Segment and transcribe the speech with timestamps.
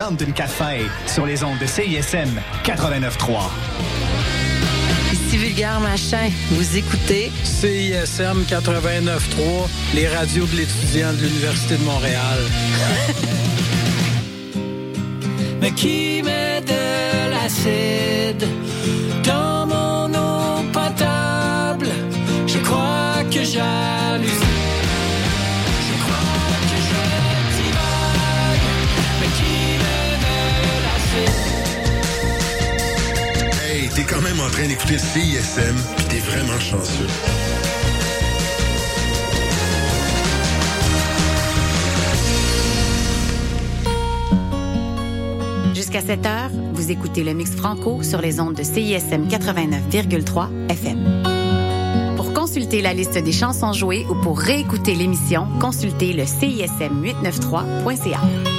[0.00, 3.50] London Café sur les ondes de CISM 89.3.
[5.12, 9.18] Ici Vulgaire Machin, vous écoutez CISM 89.3,
[9.96, 12.38] les radios de l'étudiant de l'Université de Montréal.
[15.60, 18.48] Mais qui met de l'acide
[19.24, 21.88] dans mon eau potable?
[22.46, 24.47] Je crois que j'hallucine.
[34.08, 37.06] Quand même en train d'écouter CISM, pis t'es vraiment chanceux.
[45.74, 51.22] Jusqu'à 7 heures, vous écoutez le mix franco sur les ondes de CISM 89,3 FM.
[52.16, 58.57] Pour consulter la liste des chansons jouées ou pour réécouter l'émission, consultez le CISM 893.ca.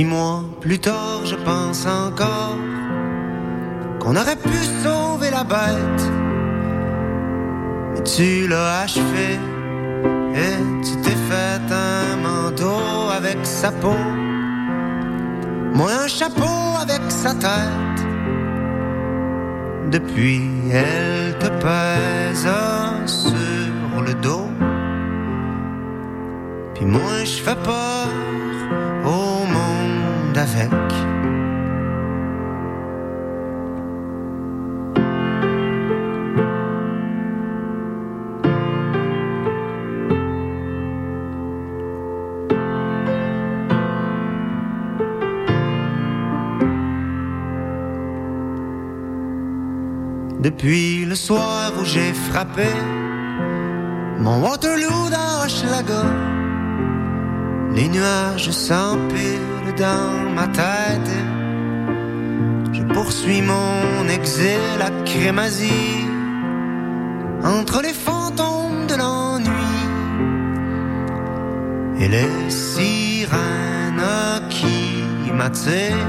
[0.00, 2.56] Six mois plus tard, je pense encore
[3.98, 6.02] qu'on aurait pu sauver la bête.
[7.92, 9.28] Mais tu l'as achevé
[10.44, 10.56] et
[10.86, 12.80] tu t'es fait un manteau
[13.14, 14.02] avec sa peau.
[15.74, 18.00] Moi, un chapeau avec sa tête.
[19.90, 20.40] Depuis,
[20.72, 22.48] elle te pèse
[23.04, 24.48] sur le dos.
[26.74, 28.29] Puis moi, je fais au
[50.40, 52.66] Depuis le soir où j'ai frappé
[54.18, 56.04] mon Waterloo dans Hochelaga,
[57.74, 61.12] les nuages s'empilent dans ma tête.
[62.72, 66.04] Je poursuis mon exil à Crémazie
[67.42, 69.76] entre les fantômes de l'ennui
[72.02, 74.08] et les sirènes
[74.50, 76.08] qui m'attirent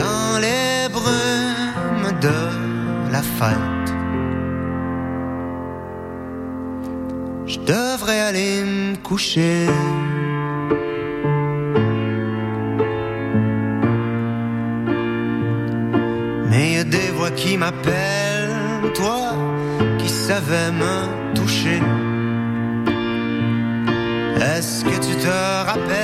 [0.00, 2.40] dans les brumes de
[3.12, 3.88] la fête.
[7.46, 9.68] Je devrais aller me coucher.
[20.34, 21.80] Qui savais me toucher.
[24.40, 26.03] Est-ce que tu te rappelles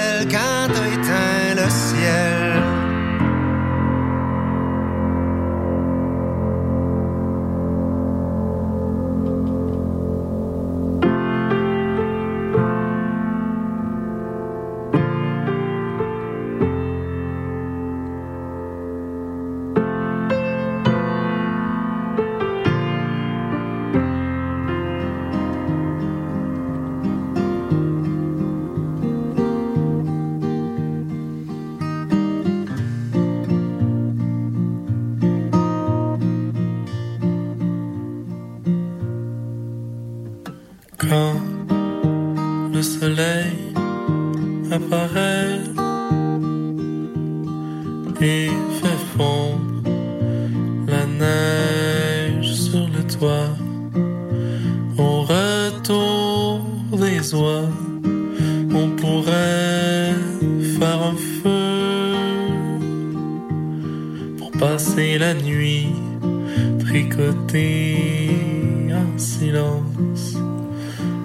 [48.22, 49.88] et fait fondre
[50.86, 53.50] la neige sur le toit,
[54.98, 56.60] au retour
[56.92, 57.68] des oies,
[58.74, 60.14] on pourrait
[60.78, 62.14] faire un feu
[64.38, 65.86] pour passer la nuit
[66.80, 68.36] tricoter
[68.92, 70.36] en silence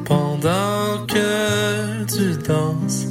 [0.06, 3.05] pendant que tu danses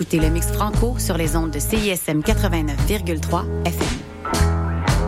[0.00, 3.98] écoutez le mix franco sur les ondes de CISM 89,3 FM.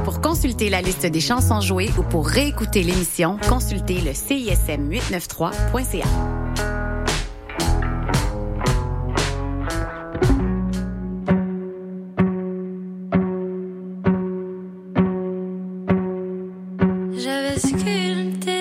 [0.04, 6.04] Pour consulter la liste des chansons jouées ou pour réécouter l'émission, consultez le CISM893.ca.
[17.16, 18.51] J'avais sculpté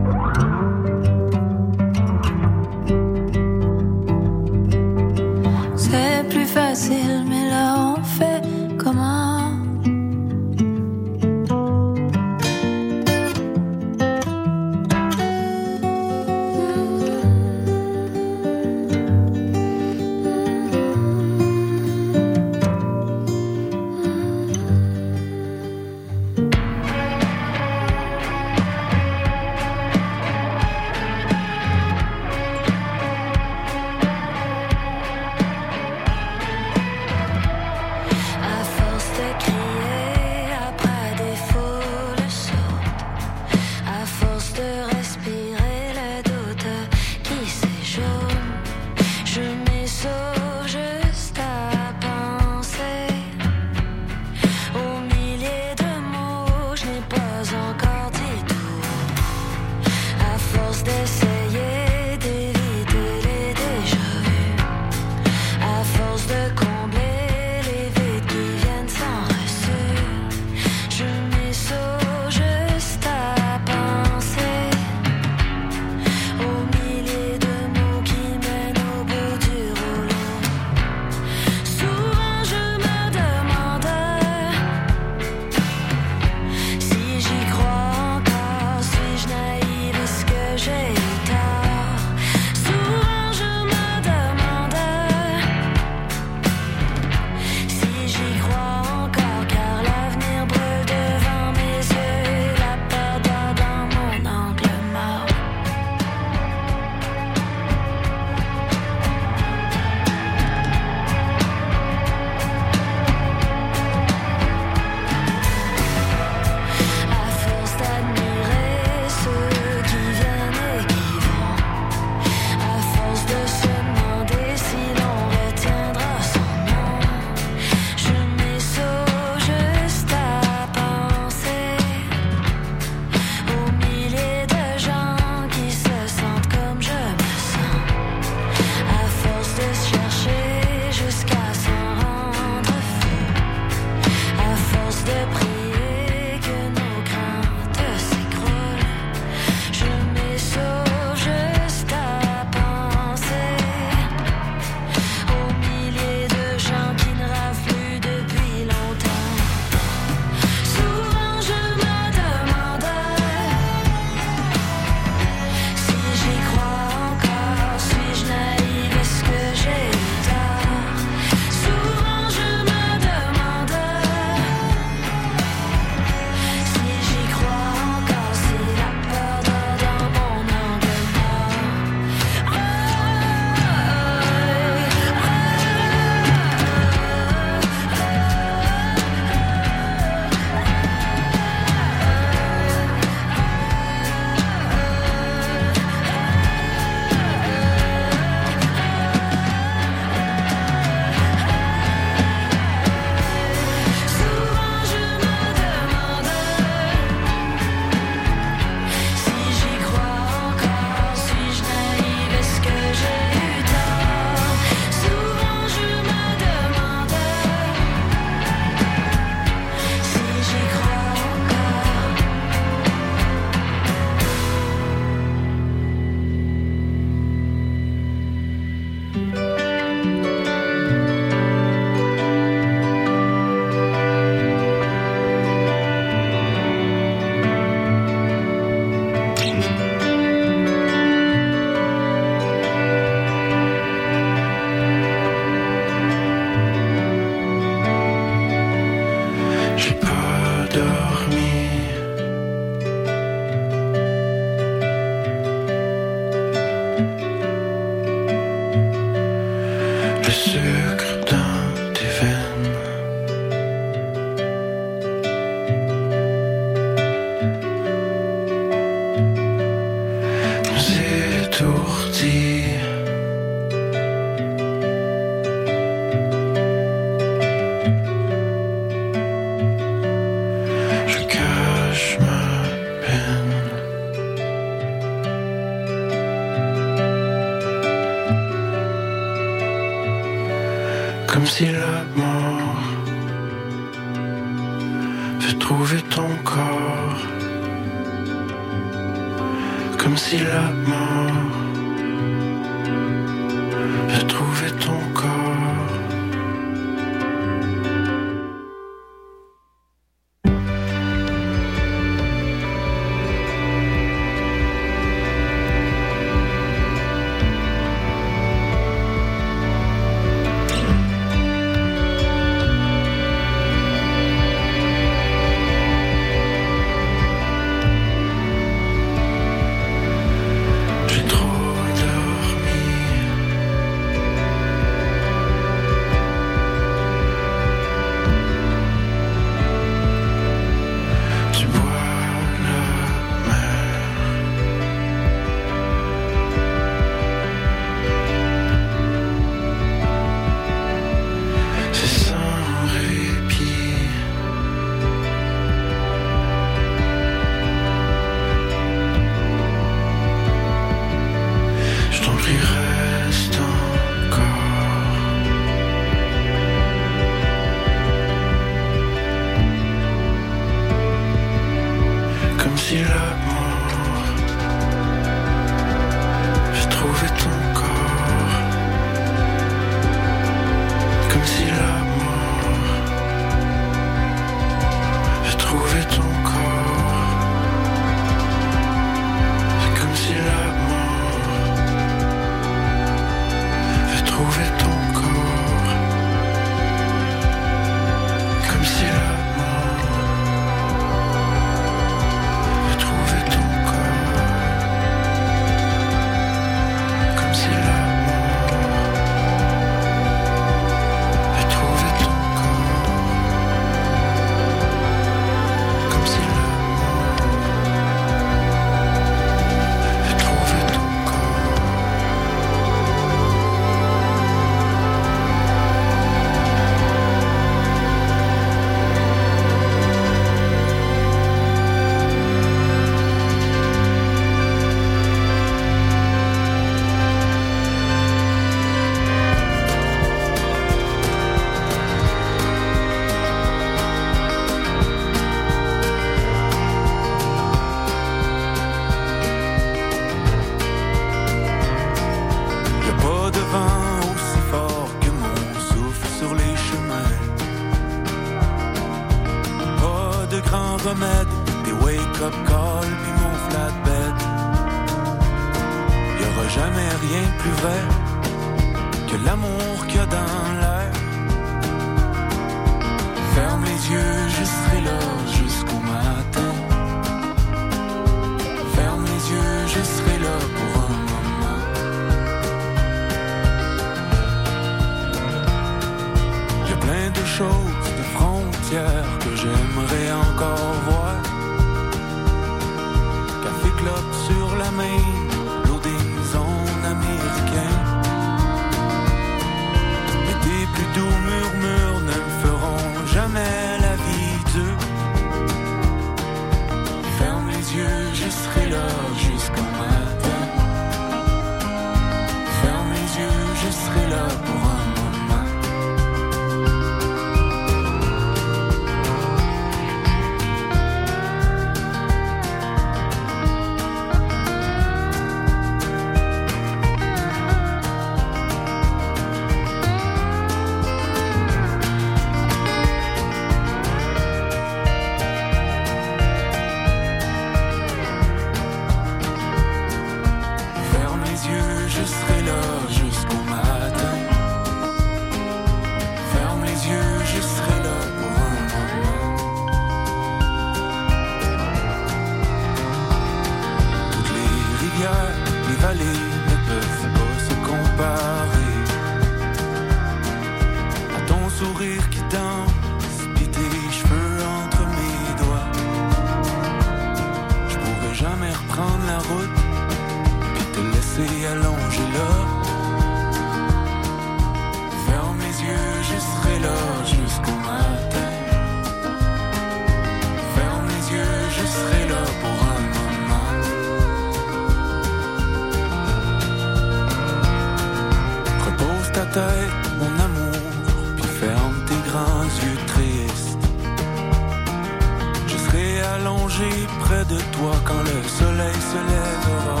[597.76, 600.00] toi quand le soleil se lèvera.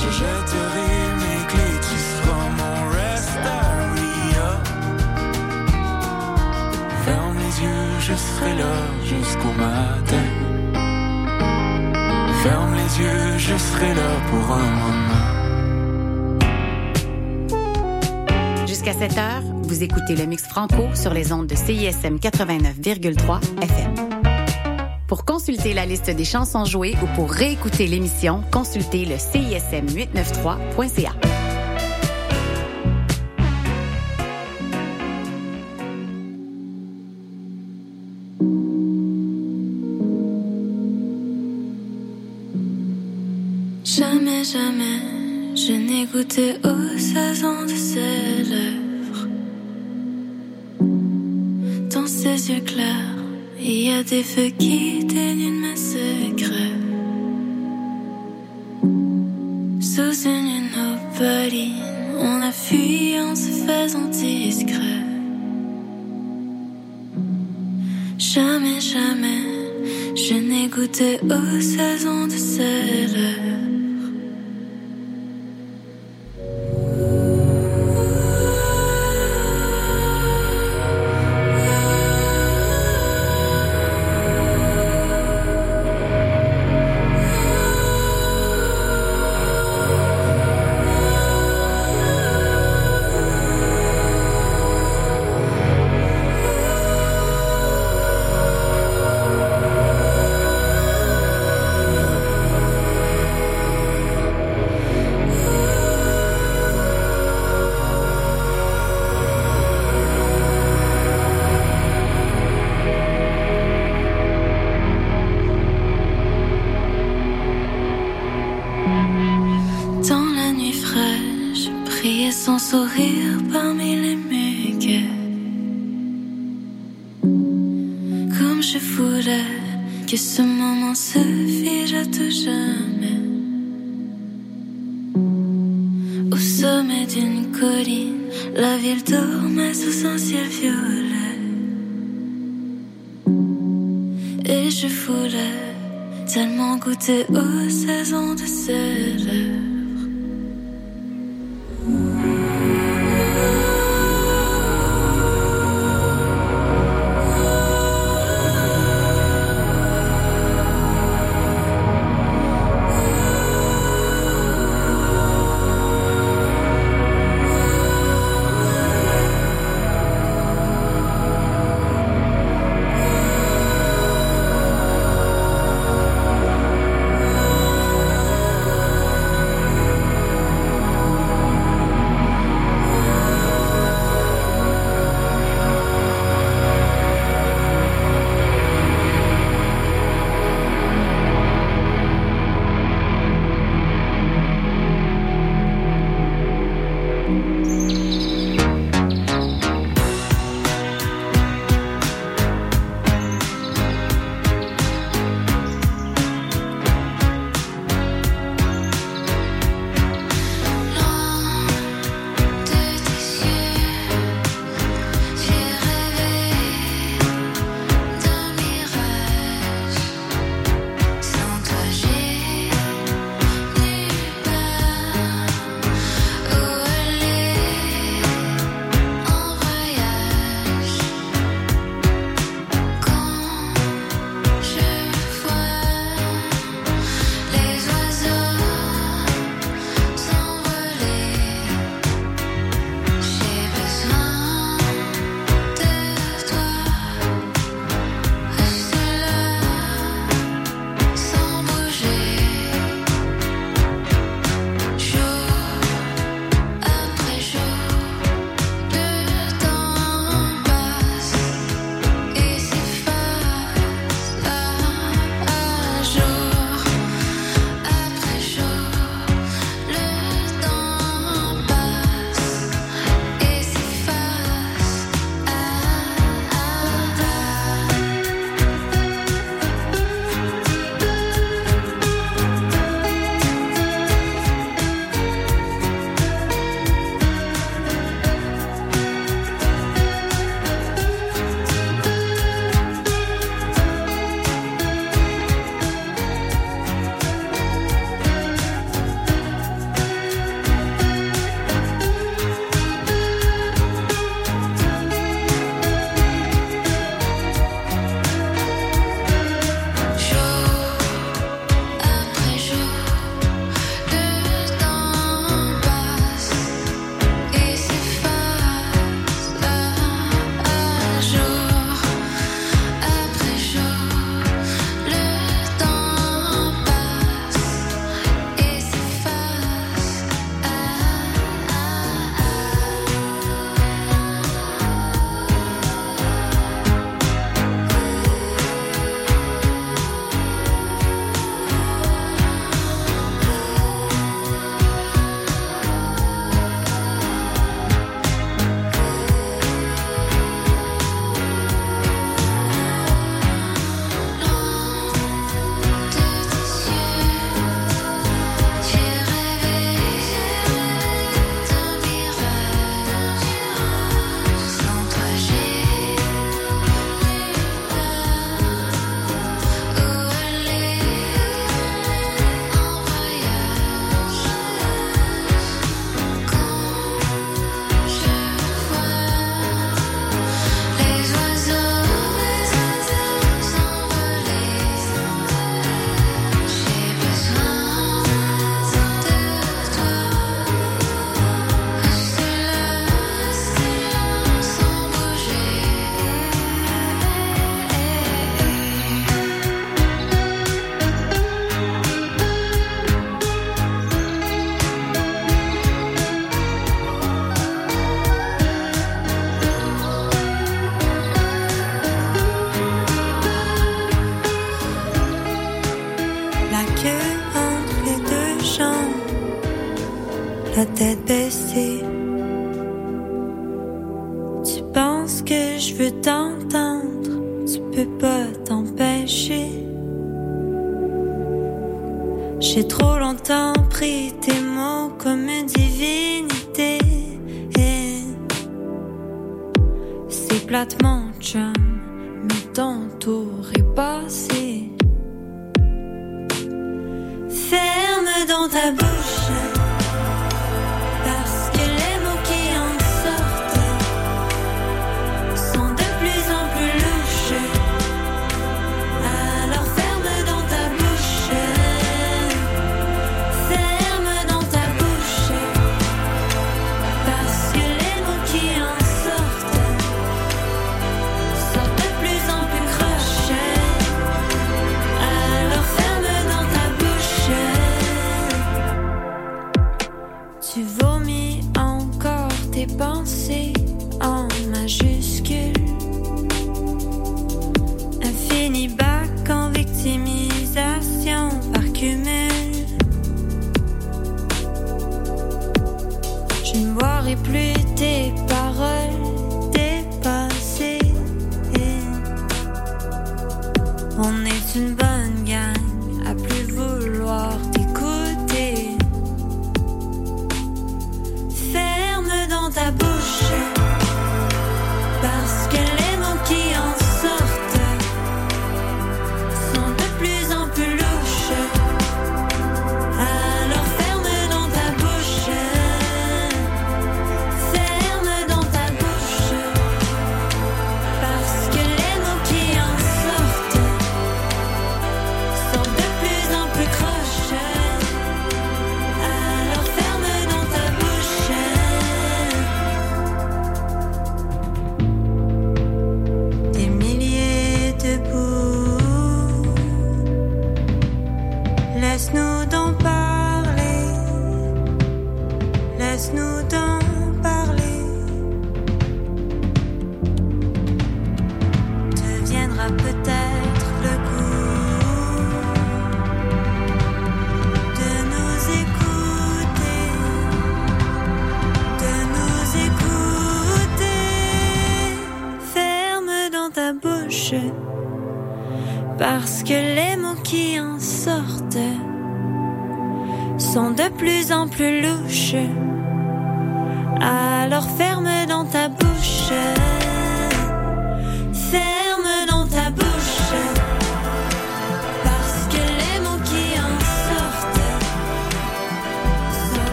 [0.00, 4.50] Je jetterai mes clés, tu seras mon rest area.
[7.04, 10.26] Ferme les yeux, je serai là jusqu'au matin.
[12.42, 15.26] Ferme les yeux, je serai là pour un moment.
[18.66, 24.01] Jusqu'à 7 heure, vous écoutez le mix franco sur les ondes de CISM 89,3 FM.
[25.12, 31.12] Pour consulter la liste des chansons jouées ou pour réécouter l'émission, consultez le CISM 893.ca.
[43.84, 49.28] Jamais, jamais, je n'ai goûté aux saisons de ses lèvres.
[51.90, 53.12] Dans ses yeux clairs,
[53.64, 54.50] il y a des feux
[68.22, 69.42] Jamais, jamais,
[70.14, 73.06] je n'ai goûté aux saisons de ses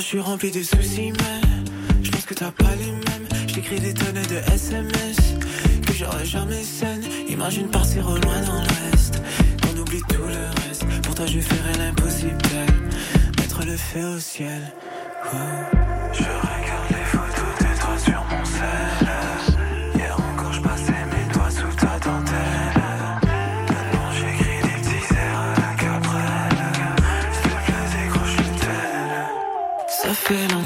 [0.00, 1.40] je suis rempli de soucis, mais
[2.02, 3.28] je pense que t'as pas les mêmes.
[3.46, 5.16] J'écris des tonnes de SMS
[5.86, 7.02] que j'aurais jamais scène.
[7.28, 9.20] Imagine partir au loin dans l'ouest,
[9.62, 10.84] qu'on oublie tout le reste.
[11.02, 12.36] Pour toi, je ferai l'impossible,
[13.38, 14.72] mettre le feu au ciel.
[15.24, 15.36] Oh.
[16.12, 18.97] Je regarde les photos de toi sur mon sel.
[30.28, 30.57] Ça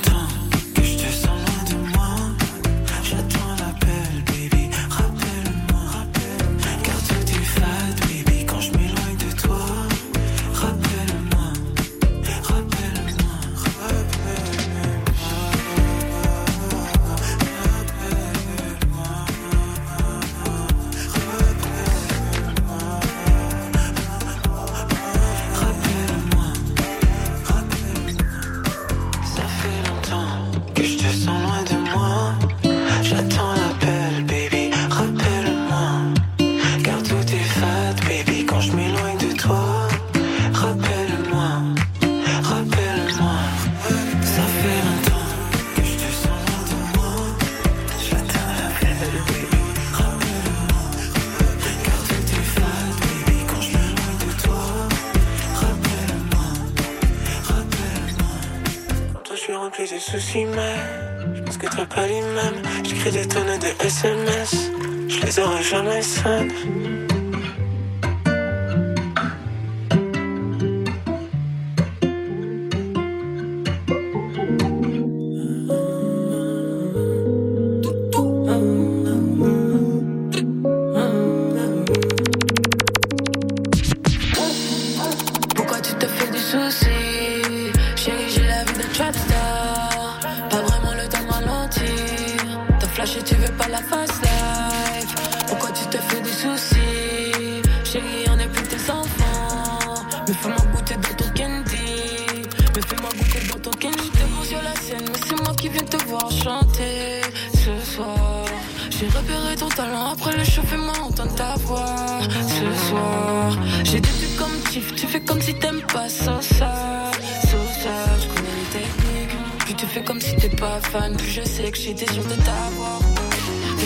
[115.52, 117.10] si t'aimes pas ça, ça.
[117.48, 119.36] Sosa, je connais les techniques.
[119.58, 122.34] Plus tu fais comme si t'es pas fan, plus je sais que j'étais sûr de
[122.34, 123.00] t'avoir.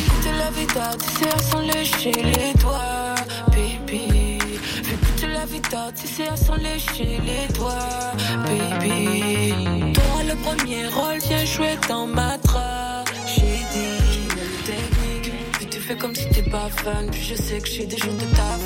[0.00, 3.14] Écoutez la vida, tu sais s'en lécher les doigts,
[3.54, 4.38] baby.
[4.86, 8.12] Fais écouter la vida, tu sais s'en lécher les doigts,
[8.46, 9.92] baby.
[9.94, 13.10] T'auras le premier rôle, viens jouer dans ma trappe.
[13.26, 14.28] J'ai dit,
[14.66, 15.32] technique.
[15.52, 18.14] Plus tu fais comme si t'es pas fan, plus je sais que j'ai des jours
[18.14, 18.65] de t'avoir.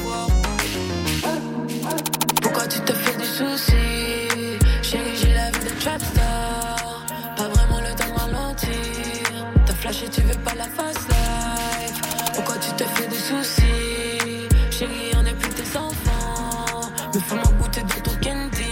[9.92, 12.00] Tu veux pas la fast life.
[12.34, 14.46] Pourquoi tu te fais des soucis?
[14.70, 16.88] Chérie, on est plus tes enfants.
[17.12, 18.62] Mais fais-moi goûter dans ton candy.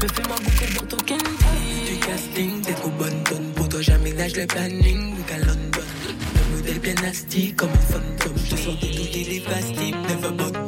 [0.00, 1.90] Mais fais-moi goûter dans ton candy.
[1.90, 3.52] Du casting, t'es trop bonne tonne.
[3.56, 5.16] Pour toi, j'aménage le planning.
[5.26, 5.86] Qu'à London.
[6.34, 8.36] Le modèle bien nasty, comme une fantôme.
[8.36, 10.66] Je sors de tout les pastilles, never bottom.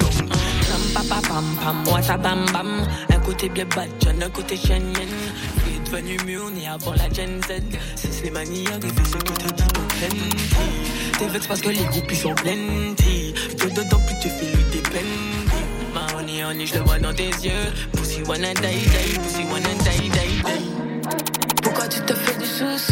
[0.94, 2.86] Pam, pam, pam, pam, moi ça bam bam.
[3.10, 4.56] Un côté bien badjan, un côté.
[5.93, 7.61] Devenu mieux, on est avant la Gen Z.
[7.97, 11.18] C'est ces manières de faire ce que t'as dit, mon plenty.
[11.18, 13.34] T'es vex parce que les groupes ils sont plenty.
[13.59, 15.05] t'es dedans, plus tu fais tes peines.
[15.93, 17.68] Ma honey, honey, je le vois dans tes yeux.
[17.93, 21.62] Pussy wanna die, die, pussy wanna die, die, die.
[21.62, 22.91] Pourquoi tu te fais du souci?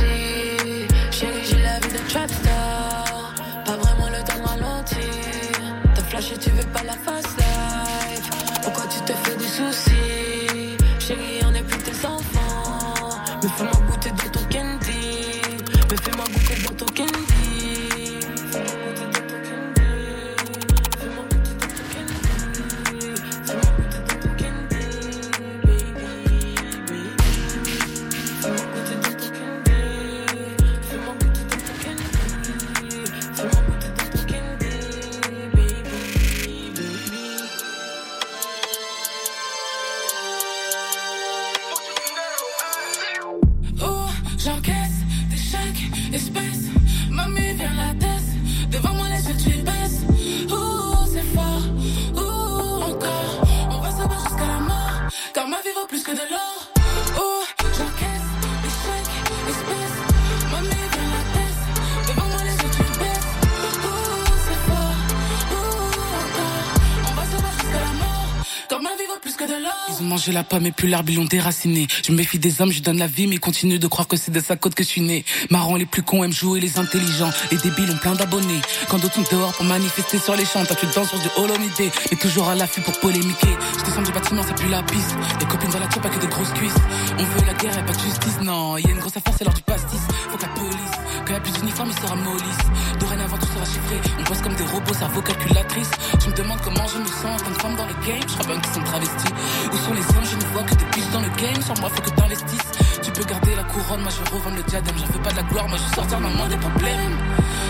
[70.21, 71.87] Mangé la pomme et plus l'arbre, ils l'ont déraciné.
[72.07, 74.31] Je méfie des hommes, je donne la vie, mais ils continuent de croire que c'est
[74.31, 75.25] de sa côte que je suis né.
[75.49, 77.31] Marrant, les plus cons aiment jouer les intelligents.
[77.51, 78.61] Les débiles ont plein d'abonnés.
[78.91, 81.91] Quand d'autres sont dehors pour manifester sur les champs, toi tu danses sur du holomité.
[82.11, 83.55] Mais toujours à l'affût pour polémiquer.
[83.79, 85.17] Je descends du bâtiment, ça pue la piste.
[85.41, 86.81] Les copines dans la tour, pas que des grosses cuisses.
[87.19, 88.77] On veut la guerre et pas de justice, non.
[88.77, 90.01] Y a une grosse affaire, c'est l'heure du pastis.
[90.31, 90.97] Faut que la police,
[91.39, 92.65] plus d'uniformes, ils sera mollisse.
[92.99, 94.01] Dorénavant, tout sera chiffré.
[94.19, 95.91] On bosse comme des robots, cerveau calculatrice.
[96.19, 98.27] Tu me demandes comment je me sens en tant que femme dans le game.
[98.27, 99.33] Je bien qu'ils sont travestis.
[99.73, 100.25] Où sont les hommes?
[100.25, 101.63] Je ne vois que des biches dans le game.
[101.63, 102.71] Sur moi, faut que t'investisses.
[103.03, 104.95] Tu peux garder la couronne, moi je vais revendre le diadème.
[104.99, 107.19] J'en fais pas de la gloire, moi je vais sortir le monde des problèmes.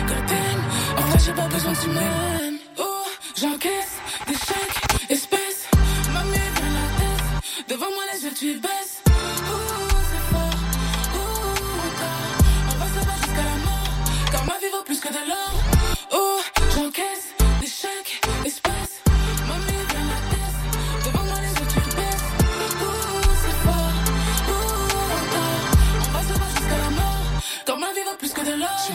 [0.06, 0.61] Goddamn,
[0.98, 2.58] en vrai, j'ai pas besoin de tu m'aimes.
[2.78, 3.04] Oh,
[3.38, 3.94] j'encaisse
[4.26, 5.68] des chèques, espèces.
[6.12, 7.68] Mamie, viens la tête.
[7.68, 8.89] Devant moi, les yeux, tu baisses.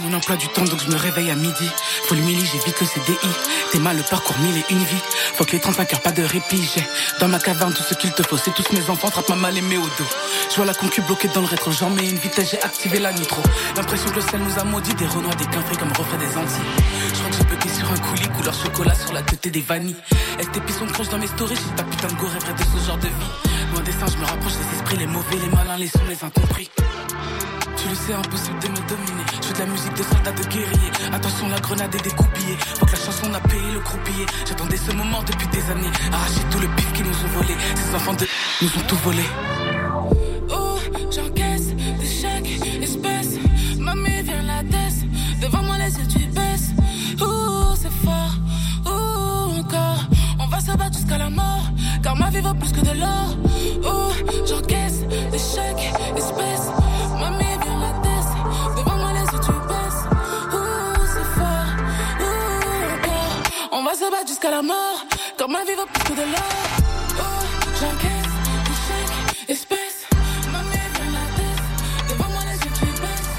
[0.06, 1.70] Mon emploi du temps donc je me réveille à midi.
[2.08, 3.30] Faut le milli, j'évite le CDI.
[3.72, 5.02] T'es mal le parcours mille et une vie.
[5.36, 6.64] Faut que les 35 heures, pas de répit.
[6.76, 6.88] J'ai
[7.20, 8.38] dans ma caverne tout ce qu'il te faut.
[8.38, 10.10] C'est tous mes enfants, trappe ma mal aimé au dos.
[10.50, 11.72] Je vois la concu bloquée dans le rétro.
[11.72, 13.42] J'en mets une vitesse, j'ai activé la nitro.
[13.76, 14.94] L'impression que le sel nous a maudit.
[14.96, 16.62] Des renois, des quinfrés comme refrain des Antilles.
[17.10, 19.96] Je crois que j'ai bugué sur un coulis couleur chocolat sur la tête des vanilles.
[20.78, 21.56] Son crush dans mes stories?
[21.56, 23.72] J'ai ta putain de go rêverait de ce genre de vie.
[23.72, 26.22] Loin des singes, je me rapproche des esprits, les mauvais, les malins, les sons, les
[26.22, 26.70] incompris.
[27.86, 29.26] Tu le sais, impossible de me dominer.
[29.42, 30.90] Je fais de la musique de soldat, de guerrier.
[31.14, 32.58] Attention, la grenade est découpillée.
[32.80, 34.26] Faut que la chanson a payé le croupier.
[34.48, 35.92] J'attendais ce moment depuis des années.
[36.12, 37.56] Arracher tout le pif qu'ils nous ont volé.
[37.76, 38.26] Ces enfants de
[38.64, 39.24] nous ont tout volé.
[40.50, 40.80] Oh,
[41.12, 43.38] j'encaisse des chèques, espèces.
[43.78, 45.06] Mamie, viens la tête.
[45.40, 46.72] Devant moi, les yeux, tu baisses.
[47.22, 48.34] Oh, c'est fort.
[48.88, 50.00] Oh, encore.
[50.40, 51.70] On va se battre jusqu'à la mort.
[52.02, 53.38] Car ma vie vaut plus que de l'or.
[53.84, 54.12] Oh,
[54.48, 55.94] j'encaisse des chèques,
[63.96, 65.06] se battre jusqu'à la mort.
[65.38, 66.54] Car ma vie vaut plus que de l'or.
[67.18, 67.24] Oh,
[67.80, 68.36] j'encaisse
[68.68, 70.02] des chèques, espèces.
[70.52, 71.64] Mamie, viens la tête.
[72.10, 73.34] Devant moi, les yeux, tu baisses.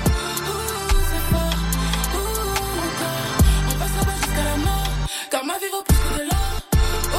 [0.48, 0.52] Oh,
[1.10, 1.58] c'est fort.
[2.14, 2.20] Oh,
[2.86, 3.28] encore.
[3.70, 4.92] On va se battre jusqu'à la mort.
[5.30, 6.52] Car ma vie vaut plus que de l'or.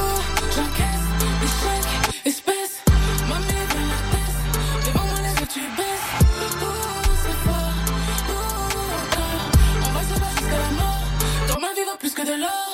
[0.02, 0.20] Oh,
[0.56, 1.08] j'encaisse
[1.42, 2.78] des chèques, espèces.
[3.30, 4.38] Mamie, viens la tête.
[4.86, 6.10] Devant moi, les yeux, tu baisses.
[6.62, 6.82] Oh,
[7.24, 7.76] c'est fort.
[8.30, 8.42] Oh,
[9.04, 9.46] encore.
[9.86, 11.04] On va se battre jusqu'à la mort.
[11.48, 12.66] Car ma vie vaut plus que de l'or.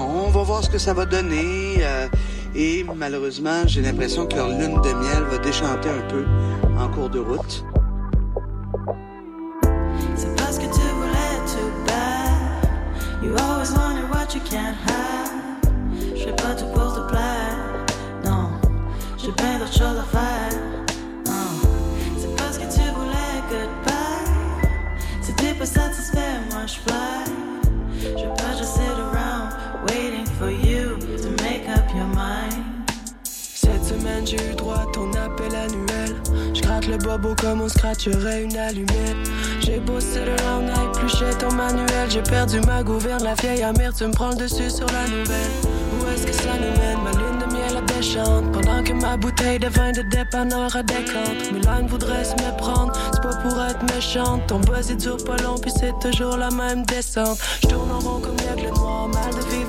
[0.00, 1.76] On va voir ce que ça va donner.
[1.80, 2.08] euh,
[2.54, 6.24] et malheureusement, j'ai l'impression que leur lune de miel va déchanter un peu
[6.78, 7.64] en cours de route.
[37.18, 39.16] Bobo comme on scratcherait une allumette.
[39.60, 42.10] J'ai bossé le round night, plus ton manuel.
[42.10, 45.50] J'ai perdu ma gouverne, la vieille amère, tu me prends le dessus sur la nouvelle.
[45.92, 46.98] Où est-ce que ça nous mène?
[47.04, 48.50] Ma lune de miel à déchante.
[48.52, 51.52] Pendant que ma bouteille de vin de dépanneur à décompte.
[51.52, 54.46] Mes lines voudraient se méprendre, c'est pas pour être méchante.
[54.46, 57.38] Ton buzz il dure pas long, puis c'est toujours la même descente.
[57.62, 58.36] J'tourne en rond comme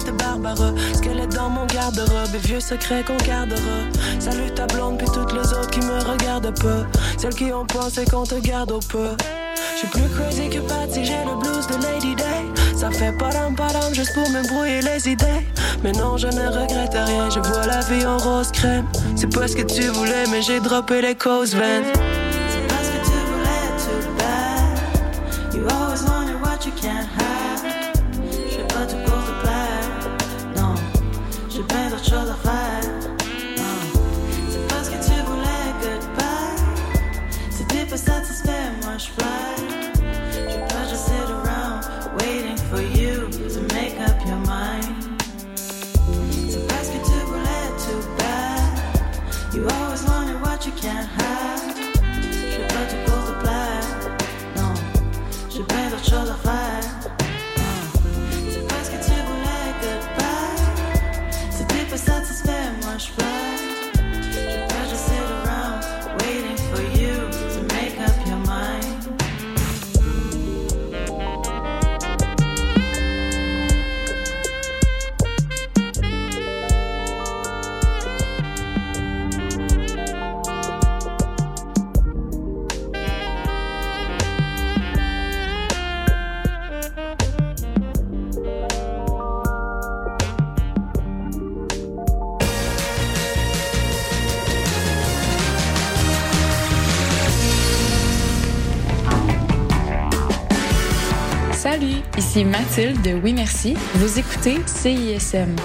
[0.06, 0.72] de Barbara.
[0.94, 3.80] Squelette dans mon garde-robe, et vieux secret qu'on gardera.
[4.20, 6.86] Salut ta blonde, puis toutes les autres qui me regardent pas.
[7.18, 9.10] Celles qui ont pensé qu'on te garde au peu.
[9.76, 12.24] J'suis plus crazy que Patsy, j'ai le blues de Lady Day.
[12.76, 15.46] Ça fait padam padam juste pour me brouiller les idées.
[15.84, 18.86] Mais non, je ne regrette rien, je vois la vie en rose crème.
[19.16, 21.92] C'est pas ce que tu voulais, mais j'ai droppé les causes vaines.
[102.76, 103.76] Mathilde de Oui Merci.
[103.94, 105.56] Vous écoutez CISM.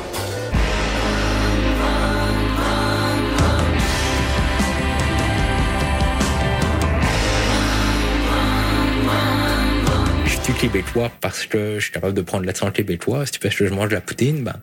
[10.27, 13.25] Je suis québécois parce que je suis capable de prendre l'accent québécois.
[13.27, 14.55] Si parce que je mange de la poutine, ben,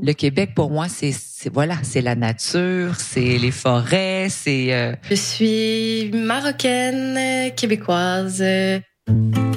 [0.00, 4.72] Le Québec, pour moi, c'est c'est- voilà, c'est la nature, c'est les forêts, c'est.
[4.72, 8.42] euh, Je suis marocaine, québécoise.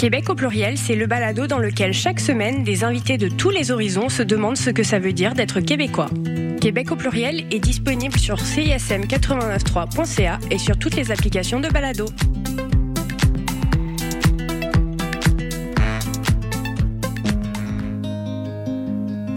[0.05, 3.71] Québec au pluriel, c'est le balado dans lequel chaque semaine, des invités de tous les
[3.71, 6.11] horizons se demandent ce que ça veut dire d'être québécois.
[6.61, 12.05] Québec au pluriel est disponible sur cism893.ca et sur toutes les applications de balado.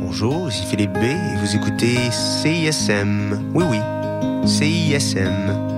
[0.03, 3.53] Bonjour, ici Philippe B et vous écoutez CISM.
[3.55, 3.79] Oui, oui,
[4.47, 5.78] CISM.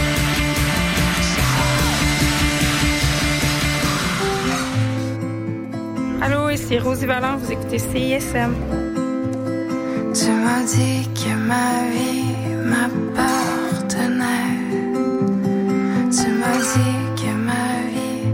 [6.21, 8.53] Allô, ici Rosie Vallant, vous écoutez CISM.
[10.13, 14.21] Tu m'as dit que ma vie m'appartenait.
[16.11, 18.29] Tu m'as dit que ma vie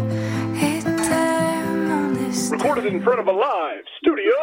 [0.62, 2.58] était mon destin.
[2.58, 4.34] Recorded in front of a live studio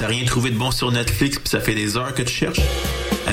[0.00, 2.60] T'as rien trouvé de bon sur Netflix puis ça fait des heures que tu cherches?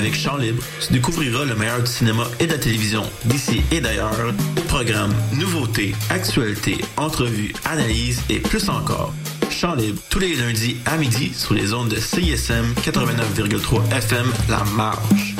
[0.02, 3.80] Avec Chant Libre, tu découvriras le meilleur du cinéma et de la télévision d'ici et
[3.80, 4.34] d'ailleurs.
[4.66, 9.14] Programmes, nouveautés, actualités, entrevues, analyses et plus encore.
[9.48, 14.64] Chant Libre, tous les lundis à midi sur les ondes de CISM 89,3 FM La
[14.74, 15.36] Marge.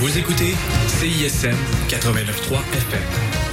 [0.00, 0.54] Vous écoutez
[0.98, 1.56] CISM
[1.90, 3.47] 89.3 FM.